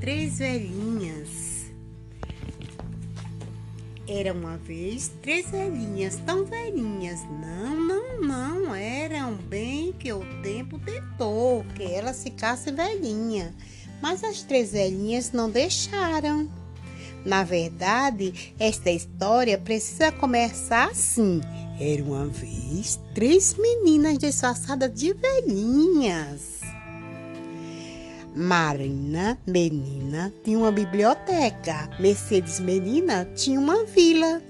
três 0.00 0.38
velhinhas. 0.38 1.68
Era 4.08 4.32
uma 4.32 4.56
vez 4.56 5.12
três 5.22 5.50
velhinhas, 5.50 6.16
tão 6.26 6.44
velhinhas. 6.44 7.20
Não, 7.24 7.78
não, 7.78 8.20
não. 8.20 8.74
Eram 8.74 9.34
bem 9.34 9.92
que 9.92 10.12
o 10.12 10.24
tempo 10.42 10.80
tentou 10.80 11.64
que 11.76 11.84
elas 11.84 12.22
ficassem 12.22 12.74
velhinha. 12.74 13.54
Mas 14.00 14.24
as 14.24 14.42
três 14.42 14.72
velhinhas 14.72 15.30
não 15.32 15.50
deixaram. 15.50 16.50
Na 17.24 17.44
verdade, 17.44 18.54
esta 18.58 18.90
história 18.90 19.58
precisa 19.58 20.10
começar 20.10 20.88
assim. 20.88 21.42
Era 21.78 22.02
uma 22.02 22.26
vez 22.26 22.98
três 23.14 23.54
meninas 23.54 24.18
disfarçadas 24.18 24.92
de 24.92 25.12
velhinhas. 25.12 26.59
Marina 28.34 29.36
Menina 29.46 30.32
tinha 30.44 30.58
uma 30.58 30.70
biblioteca. 30.70 31.90
Mercedes 31.98 32.60
Menina 32.60 33.28
tinha 33.34 33.58
uma 33.58 33.84
vila. 33.84 34.40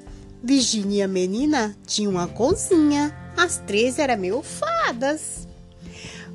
Virginia 0.42 1.08
Menina 1.08 1.76
tinha 1.86 2.08
uma 2.08 2.26
cozinha. 2.26 3.14
As 3.36 3.56
três 3.58 3.98
eram 3.98 4.18
meio 4.18 4.42
fadas. 4.42 5.48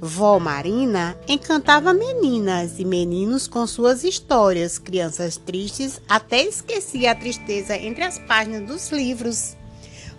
Vó 0.01 0.39
Marina 0.39 1.17
encantava 1.27 1.93
meninas 1.93 2.79
e 2.79 2.85
meninos 2.85 3.47
com 3.47 3.65
suas 3.67 4.03
histórias. 4.03 4.79
Crianças 4.79 5.37
tristes 5.37 6.01
até 6.09 6.43
esquecia 6.43 7.11
a 7.11 7.15
tristeza 7.15 7.77
entre 7.77 8.03
as 8.03 8.17
páginas 8.19 8.67
dos 8.67 8.91
livros. 8.91 9.55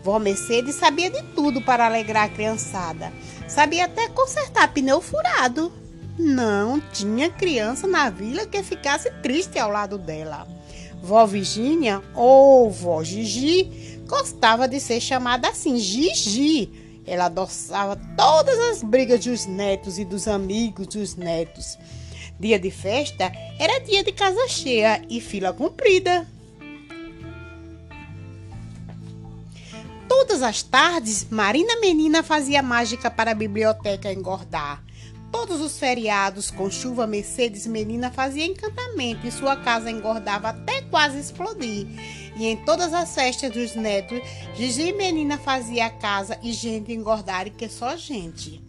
Vó 0.02 0.19
Mercedes 0.21 0.77
sabia 0.77 1.11
de 1.11 1.23
tudo 1.35 1.61
para 1.61 1.87
alegrar 1.87 2.27
a 2.27 2.29
criançada. 2.29 3.13
Sabia 3.49 3.87
até 3.87 4.09
consertar 4.09 4.73
pneu 4.73 5.01
furado. 5.01 5.73
Não 6.19 6.80
tinha 6.80 7.30
criança 7.30 7.87
na 7.87 8.09
vila 8.09 8.46
que 8.46 8.63
ficasse 8.63 9.10
triste 9.23 9.59
ao 9.59 9.71
lado 9.71 9.99
dela. 9.99 10.46
Vó 11.02 11.27
Virgínia 11.27 12.02
ou 12.15 12.71
vó 12.71 13.04
Gigi 13.04 14.01
gostava 14.07 14.66
de 14.66 14.80
ser 14.80 15.01
chamada 15.01 15.49
assim, 15.49 15.76
Gigi. 15.79 17.02
Ela 17.07 17.26
adoçava 17.26 17.96
todas 18.16 18.59
as 18.71 18.82
brigas 18.82 19.24
dos 19.24 19.46
netos 19.46 19.99
e 19.99 20.04
dos 20.04 20.26
amigos 20.26 20.87
dos 20.88 21.15
netos. 21.15 21.79
Dia 22.41 22.59
de 22.59 22.71
festa 22.71 23.30
era 23.59 23.79
dia 23.80 24.02
de 24.02 24.13
casa 24.13 24.48
cheia 24.48 25.02
e 25.09 25.21
fila 25.21 25.52
comprida. 25.52 26.26
Todas 30.09 30.43
as 30.43 30.63
tardes, 30.63 31.26
Marina 31.30 31.79
Menina 31.80 32.23
fazia 32.23 32.63
mágica 32.63 33.10
para 33.10 33.30
a 33.30 33.35
biblioteca 33.35 34.13
engordar. 34.13 34.82
Todos 35.37 35.60
os 35.60 35.79
feriados, 35.79 36.51
com 36.51 36.70
chuva, 36.70 37.06
Mercedes 37.06 37.66
Menina 37.66 38.10
fazia 38.10 38.46
encantamento 38.46 39.26
e 39.26 39.30
sua 39.30 39.54
casa 39.54 39.90
engordava 39.90 40.48
até 40.48 40.80
quase 40.80 41.18
explodir. 41.18 41.87
E 42.38 42.46
em 42.46 42.56
todas 42.56 42.95
as 42.95 43.15
festas 43.15 43.52
dos 43.52 43.74
netos, 43.74 44.18
Gigi 44.57 44.95
Menina 44.95 45.37
fazia 45.37 45.84
a 45.87 45.90
casa 45.90 46.38
e 46.42 46.54
gente 46.54 46.90
engordar 46.90 47.46
e 47.46 47.51
que 47.51 47.68
só 47.68 47.98
gente. 47.98 48.62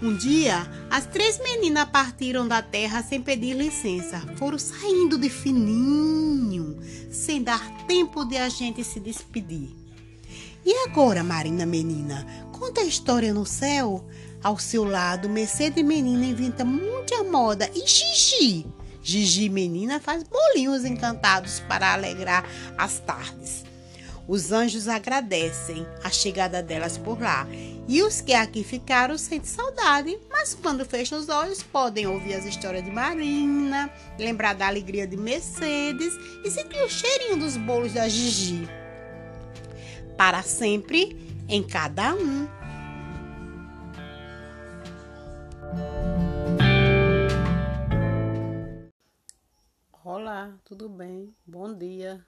Um 0.00 0.16
dia, 0.16 0.66
as 0.90 1.04
três 1.04 1.38
meninas 1.38 1.90
partiram 1.90 2.48
da 2.48 2.62
terra 2.62 3.02
sem 3.02 3.20
pedir 3.20 3.54
licença. 3.54 4.18
Foram 4.36 4.58
saindo 4.58 5.18
de 5.18 5.28
fininho, 5.28 6.80
sem 7.12 7.42
dar 7.42 7.70
tempo 7.86 8.24
de 8.24 8.38
a 8.38 8.48
gente 8.48 8.82
se 8.82 8.98
despedir. 8.98 9.68
E 10.64 10.72
agora, 10.88 11.22
Marina 11.22 11.66
Menina, 11.66 12.26
conta 12.50 12.80
a 12.80 12.84
história 12.84 13.34
no 13.34 13.44
céu? 13.44 14.02
Ao 14.42 14.58
seu 14.58 14.82
lado, 14.82 15.28
Mercedes 15.28 15.84
Menina 15.84 16.24
inventa 16.24 16.64
muita 16.64 17.22
moda 17.22 17.70
e 17.74 17.86
Gigi. 17.86 18.66
Gigi 19.00 19.48
Menina 19.48 20.00
faz 20.00 20.24
bolinhos 20.24 20.84
encantados 20.84 21.60
para 21.60 21.92
alegrar 21.92 22.44
as 22.76 22.98
tardes. 22.98 23.64
Os 24.26 24.50
anjos 24.50 24.88
agradecem 24.88 25.86
a 26.02 26.10
chegada 26.10 26.62
delas 26.62 26.96
por 26.96 27.20
lá. 27.20 27.46
E 27.88 28.02
os 28.02 28.20
que 28.20 28.32
aqui 28.32 28.64
ficaram 28.64 29.18
sentem 29.18 29.48
saudade, 29.48 30.18
mas 30.30 30.54
quando 30.54 30.84
fecham 30.84 31.18
os 31.18 31.28
olhos 31.28 31.62
podem 31.62 32.06
ouvir 32.06 32.34
as 32.34 32.44
histórias 32.44 32.84
de 32.84 32.90
Marina, 32.90 33.90
lembrar 34.18 34.54
da 34.54 34.66
alegria 34.66 35.06
de 35.06 35.16
Mercedes 35.16 36.14
e 36.44 36.50
sentir 36.50 36.82
o 36.82 36.88
cheirinho 36.88 37.38
dos 37.38 37.56
bolos 37.56 37.92
da 37.92 38.08
Gigi. 38.08 38.68
Para 40.16 40.42
sempre 40.42 41.16
em 41.48 41.62
cada 41.62 42.14
um. 42.14 42.61
Tudo 50.72 50.88
bem? 50.88 51.36
Bom 51.44 51.74
dia. 51.76 52.26